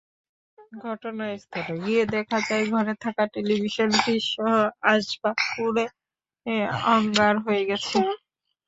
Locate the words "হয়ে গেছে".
7.45-7.97